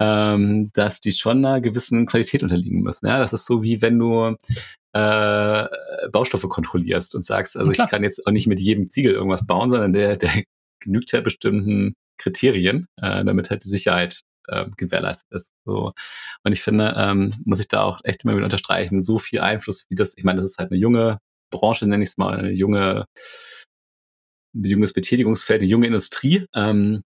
[0.00, 3.06] ähm, dass die schon einer gewissen Qualität unterliegen müssen.
[3.06, 4.36] Ja, das ist so wie wenn du
[4.92, 5.68] äh,
[6.10, 9.70] Baustoffe kontrollierst und sagst, also ich kann jetzt auch nicht mit jedem Ziegel irgendwas bauen,
[9.70, 10.30] sondern der, der
[10.80, 15.52] genügt ja bestimmten Kriterien, äh, damit halt die Sicherheit äh, gewährleistet ist.
[15.64, 15.92] So.
[16.44, 19.86] Und ich finde, ähm, muss ich da auch echt immer wieder unterstreichen, so viel Einfluss
[19.88, 21.18] wie das, ich meine, das ist halt eine junge
[21.50, 23.06] Branche, nenne ich es mal, eine junge,
[24.54, 26.46] ein junges Betätigungsfeld, eine junge Industrie.
[26.54, 27.02] Ähm,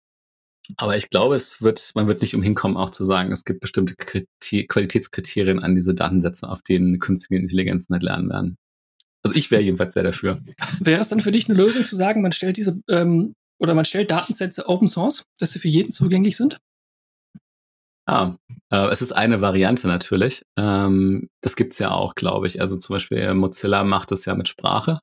[0.77, 3.61] Aber ich glaube, es wird, man wird nicht umhin kommen, auch zu sagen, es gibt
[3.61, 4.27] bestimmte Kriter
[4.69, 8.57] Qualitätskriterien an diese Datensätze, auf denen künstliche Intelligenzen halt lernen werden.
[9.23, 10.41] Also ich wäre jedenfalls sehr dafür.
[10.81, 13.85] Wäre es dann für dich eine Lösung zu sagen, man stellt diese ähm, oder man
[13.85, 16.59] stellt Datensätze Open Source, dass sie für jeden zugänglich sind?
[18.09, 18.39] Ja,
[18.71, 20.43] äh, es ist eine Variante natürlich.
[20.57, 22.61] Ähm, das gibt's ja auch, glaube ich.
[22.61, 25.01] Also zum Beispiel Mozilla macht es ja mit Sprache,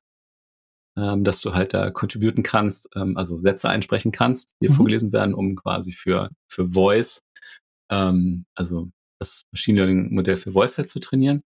[0.96, 4.74] ähm, dass du halt da contributen kannst, ähm, also Sätze einsprechen kannst, die mhm.
[4.74, 7.22] vorgelesen werden, um quasi für, für Voice,
[7.90, 11.42] ähm, also das Machine Learning Modell für Voice halt zu trainieren.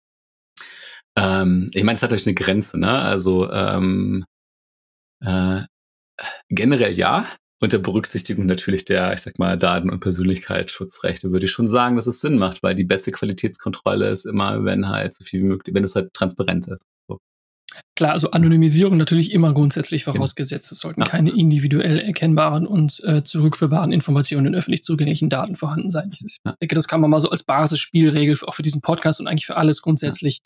[1.16, 3.00] Ähm, ich meine, es hat natürlich eine Grenze, ne?
[3.00, 4.24] Also ähm,
[5.20, 5.62] äh,
[6.48, 7.28] generell ja,
[7.60, 12.06] unter Berücksichtigung natürlich der, ich sag mal, Daten- und Persönlichkeitsschutzrechte würde ich schon sagen, dass
[12.06, 15.74] es Sinn macht, weil die beste Qualitätskontrolle ist immer, wenn halt so viel wie möglich,
[15.74, 16.82] wenn es halt transparent ist.
[17.08, 17.20] So.
[17.96, 20.16] Klar, also Anonymisierung natürlich immer grundsätzlich genau.
[20.16, 20.72] vorausgesetzt.
[20.72, 21.06] Es sollten ja.
[21.06, 26.10] keine individuell erkennbaren und äh, zurückführbaren Informationen in öffentlich zugänglichen Daten vorhanden sein.
[26.12, 26.54] Ich ja.
[26.60, 29.56] denke, das kann man mal so als Basisspielregel auch für diesen Podcast und eigentlich für
[29.56, 30.40] alles grundsätzlich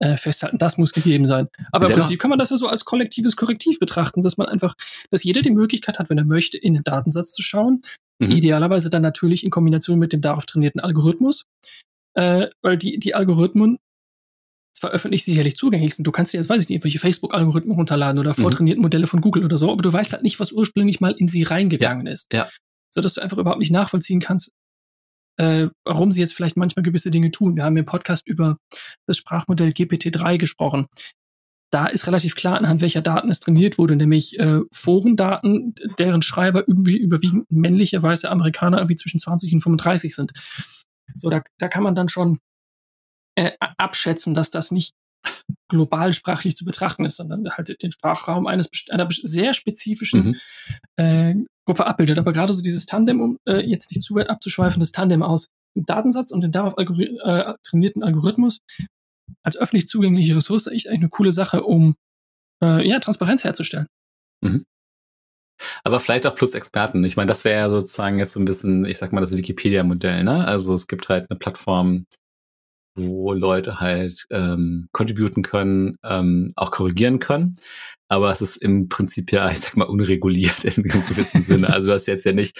[0.00, 0.58] äh, festhalten.
[0.58, 1.46] Das muss gegeben sein.
[1.70, 4.74] Aber im Prinzip kann man das ja so als kollektives Korrektiv betrachten, dass man einfach,
[5.10, 7.82] dass jeder die Möglichkeit hat, wenn er möchte, in den Datensatz zu schauen.
[8.18, 8.32] Mhm.
[8.32, 11.44] Idealerweise dann natürlich in Kombination mit dem darauf trainierten Algorithmus.
[12.14, 13.78] Äh, weil die, die Algorithmen
[14.82, 16.04] zwar öffentlich sicherlich zugänglich sind.
[16.06, 18.42] Du kannst dir jetzt, weiß ich nicht, irgendwelche Facebook-Algorithmen runterladen oder mhm.
[18.42, 21.28] vortrainierten Modelle von Google oder so, aber du weißt halt nicht, was ursprünglich mal in
[21.28, 22.12] sie reingegangen ja.
[22.12, 22.32] ist.
[22.32, 22.48] Ja.
[22.90, 24.50] So dass du einfach überhaupt nicht nachvollziehen kannst,
[25.38, 27.56] äh, warum sie jetzt vielleicht manchmal gewisse Dinge tun.
[27.56, 28.58] Wir haben im Podcast über
[29.06, 30.88] das Sprachmodell GPT-3 gesprochen.
[31.70, 36.64] Da ist relativ klar, anhand welcher Daten es trainiert wurde, nämlich äh, Forendaten, deren Schreiber
[36.68, 40.32] irgendwie überwiegend männliche weiße Amerikaner irgendwie zwischen 20 und 35 sind.
[41.14, 42.40] So, da, da kann man dann schon
[43.36, 44.94] äh, abschätzen, dass das nicht
[45.68, 50.36] global sprachlich zu betrachten ist, sondern halt den Sprachraum eines einer sehr spezifischen mhm.
[50.96, 51.34] äh,
[51.66, 52.18] Gruppe abbildet.
[52.18, 55.48] Aber gerade so dieses Tandem, um äh, jetzt nicht zu weit abzuschweifen, das Tandem aus
[55.76, 58.58] dem Datensatz und dem darauf Algori äh, trainierten Algorithmus
[59.42, 61.94] als öffentlich zugängliche Ressource echt eine coole Sache, um
[62.62, 63.86] äh, ja, Transparenz herzustellen.
[64.42, 64.64] Mhm.
[65.84, 67.04] Aber vielleicht auch plus Experten.
[67.04, 70.24] Ich meine, das wäre ja sozusagen jetzt so ein bisschen, ich sag mal, das Wikipedia-Modell,
[70.24, 70.44] ne?
[70.44, 72.06] Also es gibt halt eine Plattform,
[72.94, 77.54] wo Leute halt ähm, contributen können, ähm, auch korrigieren können.
[78.08, 81.70] Aber es ist im Prinzip ja, ich sag mal, unreguliert in einem gewissen Sinne.
[81.72, 82.58] Also du hast jetzt ja nicht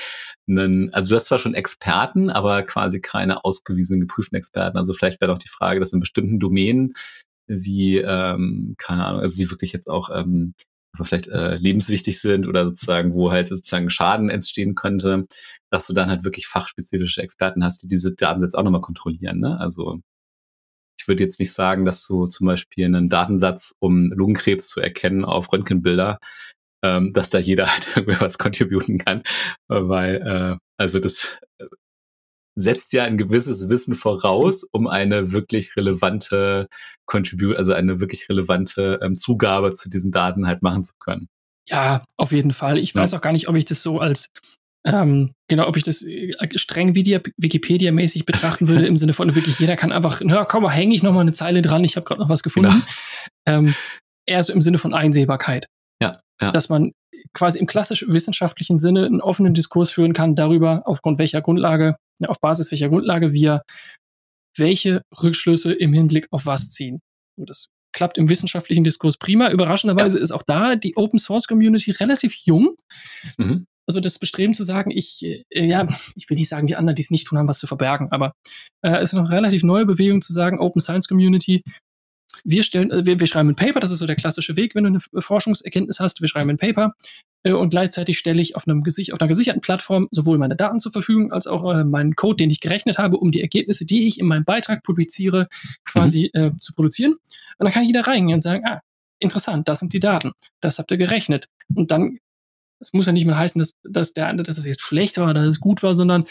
[0.48, 4.78] einen, also du hast zwar schon Experten, aber quasi keine ausgewiesenen, geprüften Experten.
[4.78, 6.94] Also vielleicht wäre doch die Frage, dass in bestimmten Domänen
[7.46, 10.54] wie, ähm, keine Ahnung, also die wirklich jetzt auch ähm,
[10.96, 15.26] vielleicht äh, lebenswichtig sind oder sozusagen, wo halt sozusagen Schaden entstehen könnte,
[15.70, 19.40] dass du dann halt wirklich fachspezifische Experten hast, die diese Datensätze auch nochmal kontrollieren.
[19.40, 19.58] Ne?
[19.58, 20.00] Also
[20.98, 25.24] ich würde jetzt nicht sagen, dass du zum Beispiel einen Datensatz, um Lungenkrebs zu erkennen
[25.24, 26.18] auf Röntgenbilder,
[26.84, 29.22] ähm, dass da jeder halt irgendwie was contributen kann,
[29.68, 31.66] weil äh, also das äh,
[32.54, 36.68] setzt ja ein gewisses Wissen voraus, um eine wirklich relevante
[37.06, 41.28] Contribute, also eine wirklich relevante ähm, Zugabe zu diesen Daten halt machen zu können.
[41.68, 42.78] Ja, auf jeden Fall.
[42.78, 44.28] Ich weiß auch gar nicht, ob ich das so als
[44.84, 49.76] ähm, genau, ob ich das äh, streng Wikipedia-mäßig betrachten würde, im Sinne von wirklich jeder
[49.76, 52.28] kann einfach, na komm, hänge ich noch mal eine Zeile dran, ich habe gerade noch
[52.28, 52.70] was gefunden.
[52.70, 52.84] Genau.
[53.46, 53.74] Ähm,
[54.26, 55.66] eher so im Sinne von Einsehbarkeit.
[56.02, 56.50] Ja, ja.
[56.50, 56.92] Dass man
[57.32, 62.40] quasi im klassisch wissenschaftlichen Sinne einen offenen Diskurs führen kann darüber, aufgrund welcher Grundlage, auf
[62.40, 63.62] Basis welcher Grundlage wir
[64.56, 67.00] welche Rückschlüsse im Hinblick auf was ziehen.
[67.38, 69.50] Und das klappt im wissenschaftlichen Diskurs prima.
[69.50, 70.24] Überraschenderweise ja.
[70.24, 72.74] ist auch da die Open Source Community relativ jung.
[73.38, 76.94] Mhm also das Bestreben zu sagen, ich, äh, ja, ich will nicht sagen, die anderen,
[76.94, 78.32] die es nicht tun, haben was zu verbergen, aber
[78.82, 81.62] äh, es ist eine relativ neue Bewegung zu sagen, Open Science Community,
[82.44, 84.84] wir stellen, äh, wir, wir schreiben ein Paper, das ist so der klassische Weg, wenn
[84.84, 86.92] du eine Forschungserkenntnis hast, wir schreiben ein Paper
[87.44, 90.80] äh, und gleichzeitig stelle ich auf, einem Gesicht, auf einer gesicherten Plattform sowohl meine Daten
[90.80, 94.06] zur Verfügung als auch äh, meinen Code, den ich gerechnet habe, um die Ergebnisse, die
[94.06, 95.48] ich in meinem Beitrag publiziere,
[95.84, 96.40] quasi mhm.
[96.40, 97.12] äh, zu produzieren.
[97.12, 98.80] Und dann kann jeder reingehen und sagen, ah,
[99.18, 101.46] interessant, das sind die Daten, das habt ihr gerechnet.
[101.74, 102.18] Und dann
[102.82, 105.40] es muss ja nicht mal heißen, dass, dass, der, dass es jetzt schlecht war oder
[105.40, 106.26] dass es gut war, sondern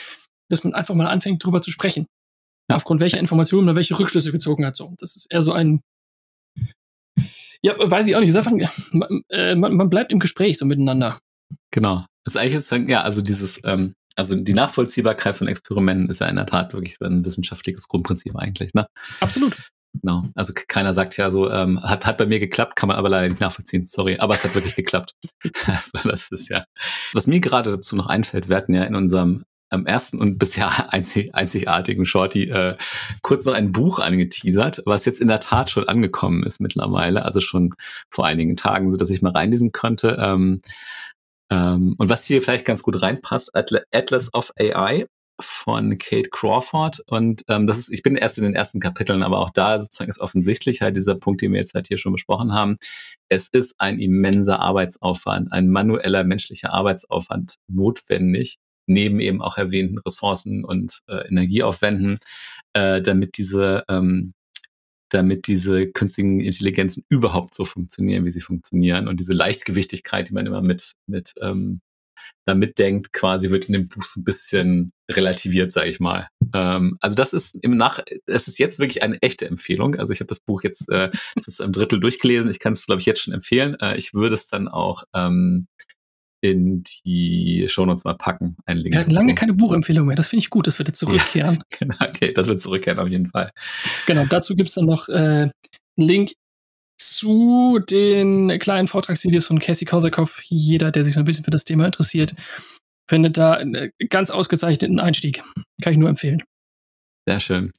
[0.49, 2.07] dass man einfach mal anfängt, darüber zu sprechen.
[2.69, 2.75] Ja.
[2.75, 4.75] Aufgrund welcher Informationen man welche Rückschlüsse gezogen hat.
[4.75, 4.93] So.
[4.97, 5.81] Das ist eher so ein,
[7.63, 8.35] ja, weiß ich auch nicht.
[8.35, 8.51] Einfach,
[8.91, 11.19] man, äh, man, man, bleibt im Gespräch so miteinander.
[11.71, 12.05] Genau.
[12.23, 16.27] Das ist eigentlich jetzt, ja, also dieses, ähm, also die Nachvollziehbarkeit von Experimenten ist ja
[16.27, 18.87] in der Tat wirklich ein wissenschaftliches Grundprinzip eigentlich, ne?
[19.19, 19.57] Absolut.
[19.93, 20.23] Genau.
[20.35, 23.27] Also keiner sagt ja so, ähm, hat, hat bei mir geklappt, kann man aber leider
[23.29, 23.87] nicht nachvollziehen.
[23.87, 25.13] Sorry, aber es hat wirklich geklappt.
[25.65, 26.63] also das ist ja.
[27.13, 30.69] Was mir gerade dazu noch einfällt, wir hatten ja in unserem am ersten und bisher
[30.93, 32.77] einzig, einzigartigen Shorty äh,
[33.21, 37.39] kurz noch ein Buch angeteasert, was jetzt in der Tat schon angekommen ist mittlerweile, also
[37.41, 37.73] schon
[38.09, 40.17] vor einigen Tagen, so dass ich mal reinlesen konnte.
[40.19, 40.61] Ähm,
[41.51, 45.05] Ähm, und was hier vielleicht ganz gut reinpasst, Atlas of AI
[45.41, 47.01] von Kate Crawford.
[47.07, 50.09] Und ähm, das ist, ich bin erst in den ersten Kapiteln, aber auch da sozusagen
[50.09, 52.77] ist offensichtlich halt dieser Punkt, den wir jetzt halt hier schon besprochen haben.
[53.29, 60.65] Es ist ein immenser Arbeitsaufwand, ein manueller menschlicher Arbeitsaufwand notwendig, neben eben auch erwähnten Ressourcen
[60.65, 62.17] und äh, Energieaufwänden,
[62.73, 64.33] äh, damit diese ähm,
[65.11, 69.07] damit diese künstlichen Intelligenzen überhaupt so funktionieren, wie sie funktionieren.
[69.07, 71.81] Und diese Leichtgewichtigkeit, die man immer mit, mit ähm,
[72.45, 76.27] damit denkt, quasi wird in dem Buch so ein bisschen relativiert, sage ich mal.
[76.53, 79.95] Ähm, also das ist im Nach, es ist jetzt wirklich eine echte Empfehlung.
[79.95, 82.49] Also ich habe das Buch jetzt äh, zu einem Drittel durchgelesen.
[82.49, 83.77] Ich kann es, glaube ich, jetzt schon empfehlen.
[83.79, 85.67] Äh, ich würde es dann auch ähm,
[86.41, 88.57] in die Shownotes mal packen.
[88.65, 90.15] Einen Link Wir hatten lange keine Buchempfehlung mehr.
[90.15, 91.55] Das finde ich gut, das wird zurückkehren.
[91.55, 93.51] Ja, genau, okay, das wird zurückkehren auf jeden Fall.
[94.07, 95.51] Genau, dazu gibt es dann noch äh, einen
[95.97, 96.31] Link
[97.09, 100.41] zu den kleinen Vortragsvideos von Cassie Kosakow.
[100.43, 102.35] Jeder, der sich so ein bisschen für das Thema interessiert,
[103.09, 105.43] findet da einen ganz ausgezeichneten Einstieg.
[105.81, 106.43] Kann ich nur empfehlen.
[107.27, 107.71] Sehr schön.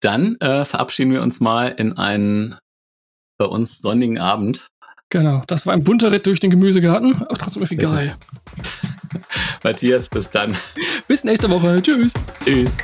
[0.00, 2.56] Dann äh, verabschieden wir uns mal in einen
[3.38, 4.68] bei uns sonnigen Abend.
[5.10, 8.16] Genau, das war ein bunter Ritt durch den Gemüsegarten, aber trotzdem irgendwie geil.
[9.64, 10.56] Matthias, bis dann.
[11.08, 11.82] Bis nächste Woche.
[11.82, 12.12] Tschüss.
[12.44, 12.76] Tschüss.